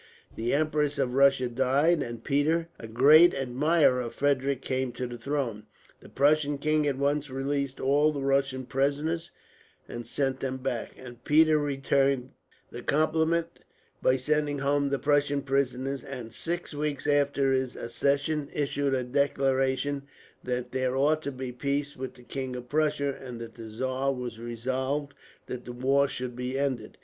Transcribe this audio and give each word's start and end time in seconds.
The 0.35 0.51
Empress 0.55 0.97
of 0.97 1.13
Russia 1.13 1.47
died; 1.47 2.01
and 2.01 2.23
Peter, 2.23 2.69
a 2.79 2.87
great 2.87 3.35
admirer 3.35 4.01
of 4.01 4.15
Frederick, 4.15 4.63
came 4.63 4.91
to 4.93 5.05
the 5.05 5.15
throne. 5.15 5.67
The 5.99 6.09
Prussian 6.09 6.57
king 6.57 6.87
at 6.87 6.97
once 6.97 7.29
released 7.29 7.79
all 7.79 8.11
the 8.11 8.23
Russian 8.23 8.65
prisoners, 8.65 9.29
and 9.87 10.07
sent 10.07 10.39
them 10.39 10.57
back; 10.57 10.95
and 10.97 11.23
Peter 11.23 11.59
returned 11.59 12.31
the 12.71 12.81
compliment 12.81 13.59
by 14.01 14.15
sending 14.15 14.57
home 14.57 14.89
the 14.89 14.97
Prussian 14.97 15.43
prisoners 15.43 16.03
and, 16.03 16.33
six 16.33 16.73
weeks 16.73 17.05
after 17.05 17.53
his 17.53 17.75
accession, 17.75 18.49
issued 18.53 18.95
a 18.95 19.03
declaration 19.03 20.07
that 20.43 20.71
there 20.71 20.95
ought 20.97 21.21
to 21.21 21.31
be 21.31 21.51
peace 21.51 21.95
with 21.95 22.15
the 22.15 22.23
King 22.23 22.55
of 22.55 22.69
Prussia, 22.69 23.15
and 23.21 23.39
that 23.39 23.53
the 23.53 23.69
czar 23.69 24.11
was 24.11 24.39
resolved 24.39 25.13
that 25.45 25.65
the 25.65 25.71
war 25.73 26.07
should 26.07 26.35
be 26.35 26.57
ended. 26.57 26.97